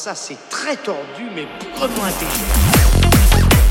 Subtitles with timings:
[0.00, 3.69] ça, c'est très tordu, mais bougrement intelligent.